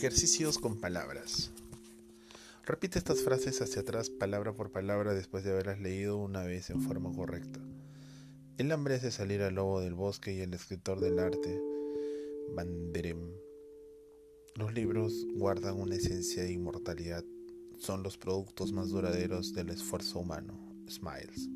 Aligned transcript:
Ejercicios 0.00 0.56
con 0.56 0.80
palabras. 0.80 1.50
Repite 2.64 2.98
estas 2.98 3.20
frases 3.20 3.60
hacia 3.60 3.82
atrás 3.82 4.08
palabra 4.08 4.54
por 4.54 4.72
palabra 4.72 5.12
después 5.12 5.44
de 5.44 5.50
haberlas 5.50 5.78
leído 5.78 6.16
una 6.16 6.42
vez 6.42 6.70
en 6.70 6.80
forma 6.80 7.12
correcta. 7.12 7.60
El 8.56 8.72
hambre 8.72 8.94
hace 8.94 9.10
salir 9.10 9.42
al 9.42 9.56
lobo 9.56 9.82
del 9.82 9.92
bosque 9.92 10.32
y 10.32 10.40
el 10.40 10.54
escritor 10.54 11.00
del 11.00 11.18
arte, 11.18 11.60
Banderem. 12.56 13.30
Los 14.54 14.72
libros 14.72 15.26
guardan 15.34 15.78
una 15.78 15.96
esencia 15.96 16.44
de 16.44 16.52
inmortalidad, 16.52 17.22
son 17.78 18.02
los 18.02 18.16
productos 18.16 18.72
más 18.72 18.88
duraderos 18.88 19.52
del 19.52 19.68
esfuerzo 19.68 20.20
humano, 20.20 20.58
Smiles. 20.88 21.50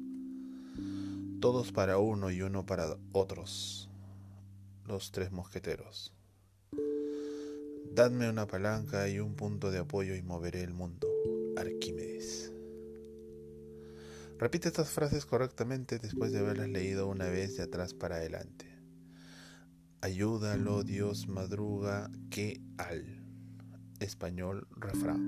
Todos 1.41 1.73
para 1.73 1.97
uno 1.97 2.31
y 2.31 2.43
uno 2.43 2.67
para 2.67 2.99
otros, 3.13 3.89
los 4.87 5.13
tres 5.13 5.33
mosqueteros. 5.33 6.13
Dadme 7.95 8.29
una 8.29 8.49
palanca 8.49 9.09
y 9.09 9.21
un 9.21 9.37
punto 9.37 9.71
de 9.71 9.79
apoyo 9.79 10.17
y 10.17 10.23
moveré 10.23 10.63
el 10.63 10.75
mundo. 10.75 11.07
Arquímedes. 11.57 12.53
Repite 14.37 14.67
estas 14.67 14.91
frases 14.91 15.25
correctamente 15.25 16.01
después 16.01 16.33
de 16.33 16.41
haberlas 16.41 16.71
leído 16.71 17.07
una 17.07 17.29
vez 17.29 17.57
de 17.57 17.63
atrás 17.63 17.95
para 17.95 18.17
adelante. 18.17 18.67
Ayúdalo, 20.01 20.83
Dios 20.83 21.29
madruga, 21.29 22.11
que 22.31 22.61
al. 22.79 23.05
Español, 24.01 24.67
refrán. 24.73 25.23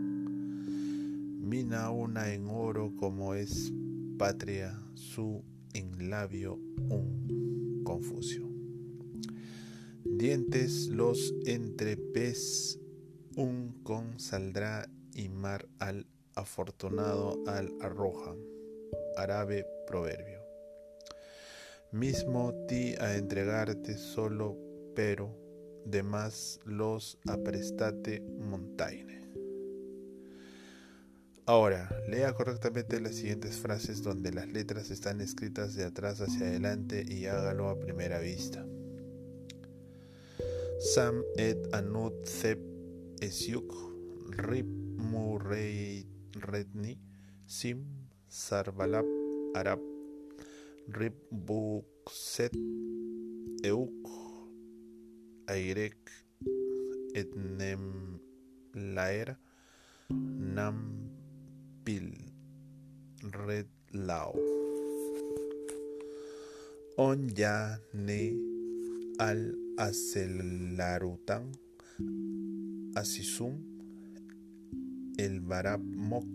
Mina 1.49 1.91
una 1.91 2.33
en 2.33 2.49
oro 2.49 2.97
como 2.97 3.35
es 3.35 3.73
patria, 4.19 4.77
su 4.95 5.45
en 5.73 6.11
labio 6.11 6.55
un 6.89 7.83
Confucio. 7.85 8.56
Dientes 10.09 10.89
los 10.89 11.35
entre 11.45 11.97
pez 11.97 12.79
un 13.37 13.83
con 13.83 14.19
saldrá 14.19 14.89
y 15.13 15.29
mar 15.29 15.69
al 15.79 16.07
afortunado 16.35 17.43
al 17.47 17.73
arroja. 17.81 18.35
Árabe 19.17 19.67
proverbio. 19.87 20.41
Mismo 21.93 22.55
ti 22.67 22.95
a 22.99 23.17
entregarte 23.17 23.99
solo, 23.99 24.57
pero 24.95 25.37
demás 25.85 26.61
los 26.65 27.19
aprestate 27.27 28.21
montaine. 28.21 29.21
Ahora, 31.47 31.89
lea 32.09 32.33
correctamente 32.33 33.01
las 33.01 33.15
siguientes 33.17 33.57
frases 33.59 34.03
donde 34.03 34.33
las 34.33 34.49
letras 34.49 34.91
están 34.91 35.21
escritas 35.21 35.75
de 35.75 35.85
atrás 35.85 36.21
hacia 36.21 36.47
adelante 36.47 37.05
y 37.07 37.27
hágalo 37.27 37.69
a 37.69 37.79
primera 37.79 38.19
vista. 38.19 38.67
Sam 40.97 41.19
et 41.37 41.61
Anut 41.77 42.25
Zep 42.25 42.57
Esiuk 43.21 43.69
Rip 44.49 44.65
Murrey 44.97 46.07
Redni 46.41 46.95
Sim 47.45 47.83
Sarbalab 48.33 49.05
Arab 49.61 49.83
Rip 50.97 51.19
Bukset 51.29 52.57
Euk 53.61 54.09
Airek 55.53 56.01
Etnem 57.13 58.17
Laer 58.97 59.37
Nam 60.57 60.81
Pil 61.85 62.09
Red 63.45 63.69
Lao. 63.93 64.33
On 66.97 67.29
Ya 67.37 67.77
Ne 67.93 68.33
Al 69.21 69.66
Acelarutan, 69.77 71.53
Asisum, 72.97 73.61
El 75.19 75.41
Barabmok, 75.41 76.33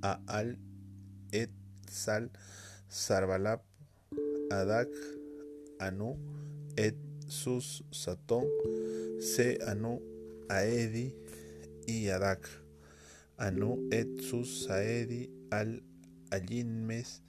Aal, 0.00 0.56
Et 1.32 1.50
Sal, 1.86 2.30
Sarbalab, 2.88 3.60
Adak, 4.50 4.88
Anu, 5.80 6.16
Et 6.76 6.96
Sus 7.28 7.84
Satón, 7.90 8.46
Se 9.20 9.58
Anu, 9.66 10.00
Aedi 10.48 11.14
y 11.86 12.08
Adak, 12.08 12.48
Anu, 13.36 13.86
Et 13.92 14.08
Sus 14.22 14.64
Saedi, 14.64 15.28
Al 15.50 15.82
Ayinmes, 16.30 17.20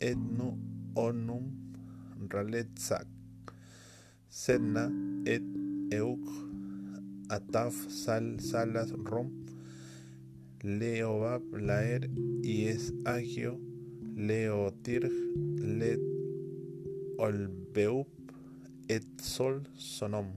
Etnu, 0.00 0.58
Onum, 0.94 1.72
Raletzak. 2.28 3.13
Sedna 4.34 4.90
et 5.26 5.44
Euk, 5.94 6.24
Ataf, 7.30 7.72
Sal, 7.88 8.40
Salas, 8.40 8.90
Rom, 9.08 9.28
Leobab, 10.64 11.44
Laer, 11.54 12.10
es 12.42 12.92
Agio, 13.06 13.60
Leotirg, 14.16 15.12
Let, 15.78 16.00
Olbeup, 17.16 18.08
et 18.88 19.06
Sol, 19.22 19.62
Sonom, 19.78 20.32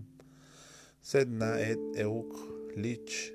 Sedna 1.02 1.59
et 1.59 1.81
Euk, 2.06 2.38
Lich, 2.75 3.34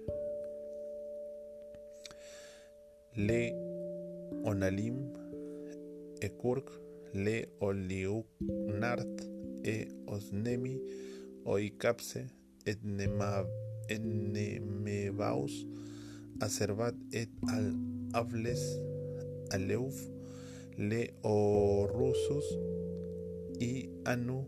Le, 3.16 3.50
Onalim, 4.44 5.10
Ekurk, 6.20 6.70
Le, 7.14 7.48
Oliuk, 7.60 8.26
Nart, 8.78 9.31
e 9.64 9.88
osnemi 10.06 10.80
oikapse 11.44 12.26
etnemebaus 13.90 15.52
acerbat 16.40 16.94
et 17.12 17.30
al 17.48 17.74
ables 18.14 18.62
aleuf 19.50 19.96
le 20.78 21.14
orusus 21.22 22.44
y 23.60 23.90
anu 24.04 24.46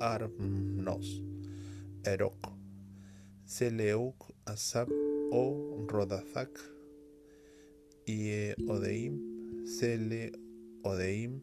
armnos 0.00 1.22
erok 2.04 2.52
seleuk 3.46 4.34
asap 4.44 4.88
o 5.30 5.86
rodazak 5.88 6.50
y 8.06 8.50
odeim 8.74 9.14
sele 9.64 10.32
odeim 10.82 11.40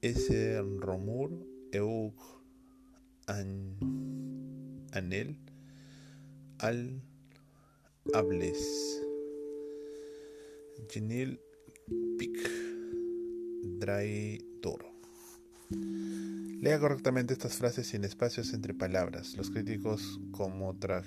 ese 0.00 0.62
romur 0.80 1.30
Eug 1.72 2.14
Anel 4.92 5.38
Al 6.58 7.02
Ables 8.14 9.02
Genil 10.88 11.40
Pic 12.18 12.50
Dry 13.78 14.42
Toro. 14.62 14.92
Lea 15.70 16.80
correctamente 16.80 17.34
estas 17.34 17.56
frases 17.56 17.86
sin 17.86 18.04
espacios 18.04 18.52
entre 18.54 18.74
palabras. 18.74 19.36
Los 19.36 19.50
críticos 19.50 20.18
como 20.32 20.74
tra 20.76 21.04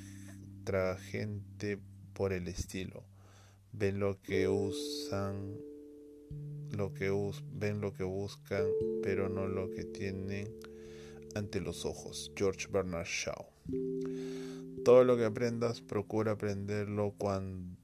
tragente 0.63 1.79
por 2.13 2.33
el 2.33 2.47
estilo 2.47 3.03
ven 3.73 4.00
lo 4.00 4.21
que 4.21 4.47
usan 4.47 5.57
lo 6.72 6.94
que 6.94 7.12
ven 7.53 7.81
lo 7.81 7.94
que 7.94 8.03
buscan, 8.03 8.66
pero 9.03 9.30
no 9.30 9.47
lo 9.47 9.69
que 9.69 9.84
tienen 9.84 10.47
ante 11.36 11.62
los 11.62 11.86
ojos. 11.86 12.31
George 12.36 12.68
Bernard 12.72 13.06
Shaw. 13.06 13.46
Todo 14.84 15.03
lo 15.03 15.16
que 15.18 15.25
aprendas, 15.25 15.81
procura 15.81 16.34
aprenderlo 16.34 17.14
con 17.18 17.78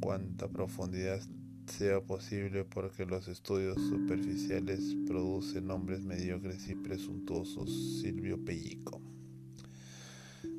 cuanta 0.00 0.48
profundidad 0.48 1.20
sea 1.66 2.00
posible, 2.00 2.64
porque 2.64 3.04
los 3.04 3.28
estudios 3.28 3.76
superficiales 3.76 4.96
producen 5.06 5.70
hombres 5.70 6.00
mediocres 6.00 6.68
y 6.68 6.74
presuntuosos. 6.74 8.00
Silvio 8.00 8.42
Pellico. 8.42 9.02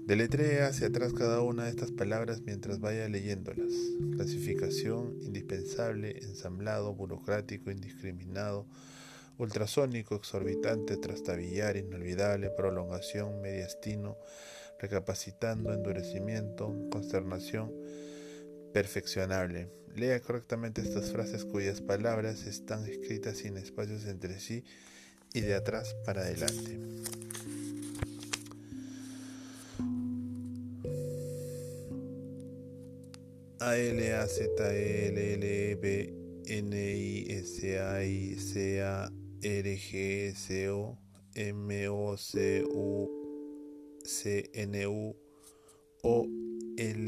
Deletrea 0.09 0.69
hacia 0.69 0.87
atrás 0.87 1.13
cada 1.13 1.41
una 1.41 1.65
de 1.65 1.69
estas 1.69 1.91
palabras 1.91 2.41
mientras 2.41 2.79
vaya 2.79 3.07
leyéndolas. 3.07 3.71
Clasificación, 4.15 5.15
indispensable, 5.21 6.17
ensamblado, 6.23 6.95
burocrático, 6.95 7.69
indiscriminado, 7.69 8.65
ultrasónico, 9.37 10.15
exorbitante, 10.15 10.97
trastabillar, 10.97 11.77
inolvidable, 11.77 12.49
prolongación, 12.49 13.39
mediastino, 13.39 14.17
recapacitando, 14.79 15.75
endurecimiento, 15.75 16.75
consternación, 16.89 17.71
perfeccionable. 18.73 19.69
Lea 19.95 20.19
correctamente 20.21 20.81
estas 20.81 21.11
frases 21.11 21.45
cuyas 21.45 21.81
palabras 21.81 22.47
están 22.47 22.83
escritas 22.87 23.37
sin 23.37 23.57
espacios 23.57 24.05
entre 24.05 24.39
sí 24.39 24.63
y 25.35 25.41
de 25.41 25.53
atrás 25.53 25.95
para 26.03 26.21
adelante. 26.21 26.98
A 33.61 33.75
L 33.75 33.99
A 33.99 34.25
Z 34.25 34.55
e 34.57 35.09
L 35.09 35.17
L 35.17 35.43
e 35.43 35.75
B 35.75 35.85
N 36.47 36.71
I 36.71 37.27
S 37.29 37.61
A 37.65 37.99
I 37.99 38.37
C 38.39 38.77
A 38.79 39.03
R 39.03 39.75
G 39.75 40.27
S 40.29 40.49
O 40.69 40.97
M 41.35 41.69
O 41.89 42.15
C 42.15 42.63
U 42.63 43.09
C 44.05 44.45
N 44.53 44.73
U 44.75 45.13
O 46.05 46.25
L 46.77 47.07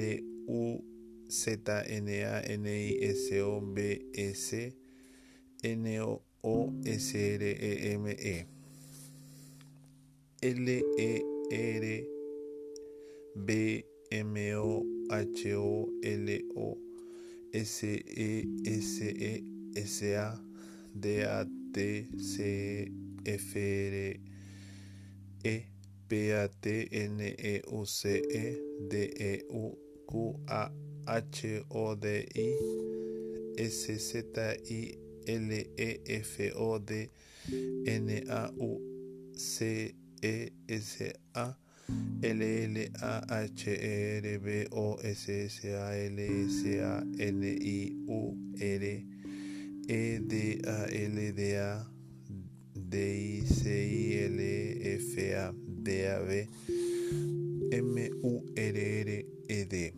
U 0.50 0.84
Z 1.30 1.58
N 1.88 2.10
A 2.10 2.42
N 2.44 2.66
I 2.68 3.00
S 3.02 3.32
O 3.40 3.62
B 3.62 4.02
S 4.14 4.54
N 5.64 6.00
O 6.02 6.22
O 6.44 6.74
S 6.86 7.14
R 7.16 7.44
E 7.44 7.94
M 7.94 8.08
E 8.08 8.46
L 10.44 10.68
E 10.68 11.22
R 11.50 12.04
B 13.46 13.84
M 14.12 14.36
O 14.58 15.01
H 15.12 15.46
O 15.56 15.90
L 16.04 16.28
O 16.56 16.78
S 17.54 17.84
E 17.84 18.46
S 18.66 19.02
E 19.02 19.44
S 19.76 20.02
A 20.04 20.40
D 20.98 21.20
A 21.22 21.46
T 21.74 22.08
C 22.18 22.92
F 23.26 23.56
R 23.56 24.16
E 25.44 25.66
P 26.08 26.32
A 26.32 26.48
T 26.62 26.88
N 26.92 27.20
E 27.20 27.62
U 27.72 27.86
C 27.86 28.10
E 28.10 28.58
D 28.90 29.12
E 29.20 29.42
U 29.52 29.78
Q 30.10 30.40
A 30.48 30.70
H 31.08 31.46
O 31.72 31.96
D 31.96 32.26
I 32.36 33.62
S 33.62 33.88
Z 33.88 34.24
I 34.38 34.98
L 35.28 35.52
E 35.52 36.00
F 36.08 36.40
O 36.56 36.80
D 36.80 37.10
N 37.86 38.10
A 38.30 38.50
U 38.60 38.80
C 39.36 39.94
E 40.24 40.50
S 40.70 41.02
A 41.36 41.61
L 42.24 42.42
L 42.42 42.78
A 43.02 43.22
H 43.30 43.68
E 43.68 44.22
R 44.24 44.40
B 44.40 44.68
O 44.72 44.98
S 45.04 45.30
S 45.30 45.66
A 45.66 45.94
L 46.06 46.20
S 46.20 46.66
A 46.66 47.04
N 47.20 47.44
I 47.44 47.92
U 48.08 48.38
R 48.60 48.84
E 49.88 50.20
D 50.20 50.62
A 50.66 50.86
L 50.86 51.34
D 51.34 51.56
A 51.56 51.86
D 52.76 52.96
I 52.96 53.46
C 53.46 53.70
I 53.70 54.26
L 54.26 54.40
F 55.02 55.18
A 55.18 55.54
D 55.56 56.06
A 56.06 56.20
B 56.20 56.48
M 57.72 57.98
U 58.24 58.46
R 58.56 58.78
R 58.78 59.26
E 59.50 59.66
D 59.66 59.94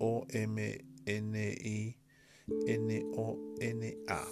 O 0.00 0.26
M 0.32 0.58
N 1.06 1.34
I 1.34 1.96
N 2.68 3.02
O 3.16 3.38
N 3.60 3.94
A 4.08 4.24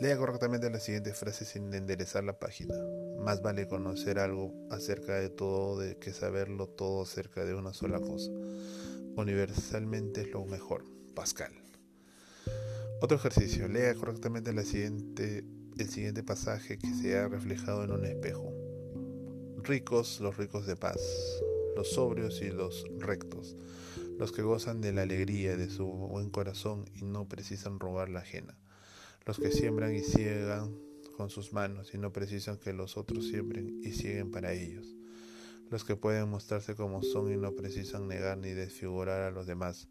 Lea 0.00 0.16
correctamente 0.16 0.70
la 0.70 0.78
siguiente 0.78 1.12
frase 1.12 1.44
sin 1.44 1.72
enderezar 1.72 2.24
la 2.24 2.38
página. 2.38 2.74
Más 3.18 3.42
vale 3.42 3.66
conocer 3.66 4.18
algo 4.18 4.52
acerca 4.70 5.14
de 5.14 5.30
todo 5.30 5.78
de 5.78 5.96
que 5.98 6.12
saberlo 6.12 6.68
todo 6.68 7.02
acerca 7.02 7.44
de 7.44 7.54
una 7.54 7.72
sola 7.72 8.00
cosa. 8.00 8.30
Universalmente 9.16 10.22
es 10.22 10.30
lo 10.32 10.44
mejor. 10.44 10.84
Pascal. 11.14 11.52
Otro 13.00 13.16
ejercicio. 13.16 13.68
Lea 13.68 13.94
correctamente 13.94 14.52
la 14.52 14.62
siguiente, 14.62 15.44
el 15.78 15.88
siguiente 15.88 16.22
pasaje 16.22 16.78
que 16.78 16.92
se 16.94 17.16
ha 17.16 17.28
reflejado 17.28 17.84
en 17.84 17.92
un 17.92 18.04
espejo. 18.04 18.52
Ricos 19.62 20.20
los 20.20 20.36
ricos 20.36 20.66
de 20.66 20.76
paz, 20.76 21.00
los 21.76 21.92
sobrios 21.92 22.42
y 22.42 22.50
los 22.50 22.84
rectos, 22.98 23.56
los 24.18 24.32
que 24.32 24.42
gozan 24.42 24.80
de 24.80 24.92
la 24.92 25.02
alegría 25.02 25.56
de 25.56 25.70
su 25.70 25.86
buen 25.86 26.28
corazón 26.28 26.84
y 26.94 27.04
no 27.04 27.26
precisan 27.28 27.80
robar 27.80 28.10
la 28.10 28.20
ajena 28.20 28.58
los 29.26 29.38
que 29.38 29.50
siembran 29.50 29.94
y 29.94 30.00
ciegan 30.00 30.76
con 31.16 31.30
sus 31.30 31.52
manos 31.52 31.94
y 31.94 31.98
no 31.98 32.12
precisan 32.12 32.58
que 32.58 32.72
los 32.72 32.96
otros 32.96 33.28
siembren 33.28 33.80
y 33.82 33.92
cieguen 33.92 34.30
para 34.30 34.52
ellos, 34.52 34.94
los 35.70 35.84
que 35.84 35.96
pueden 35.96 36.28
mostrarse 36.28 36.74
como 36.74 37.02
son 37.02 37.32
y 37.32 37.36
no 37.36 37.52
precisan 37.54 38.08
negar 38.08 38.38
ni 38.38 38.50
desfigurar 38.50 39.22
a 39.22 39.30
los 39.30 39.46
demás, 39.46 39.88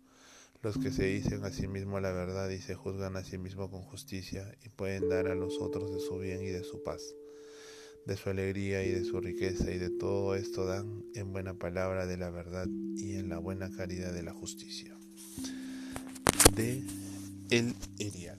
los 0.62 0.78
que 0.78 0.92
se 0.92 1.06
dicen 1.06 1.44
a 1.44 1.52
sí 1.52 1.68
mismos 1.68 2.02
la 2.02 2.12
verdad 2.12 2.50
y 2.50 2.60
se 2.60 2.75
juzgan 2.75 3.18
a 3.18 3.24
sí 3.24 3.38
mismos 3.38 3.70
con 3.70 3.81
justicia 3.81 4.56
y 4.64 4.70
pueden 4.70 5.10
dar 5.10 5.28
a 5.28 5.36
los 5.36 5.60
otros 5.60 5.94
de 5.94 6.00
su 6.00 6.18
bien 6.20 6.42
y 6.42 6.48
de 6.48 6.64
su 6.64 6.84
paz, 6.84 7.02
de 8.06 8.16
su 8.16 8.30
alegría 8.30 8.84
y 8.86 8.92
de 8.92 9.04
su 9.04 9.20
riqueza 9.20 9.72
y 9.72 9.78
de 9.78 9.90
todo 9.90 10.36
esto 10.36 10.66
dan 10.66 11.04
en 11.16 11.34
buena 11.34 11.54
palabra 11.54 12.06
de 12.06 12.18
la 12.18 12.30
verdad 12.30 12.68
y 12.96 13.16
en 13.16 13.30
la 13.30 13.40
buena 13.40 13.70
caridad 13.72 14.14
de 14.14 14.24
la 14.24 14.34
justicia. 14.34 14.96
De 16.56 16.84
El 17.50 17.75
Irial. 17.98 18.38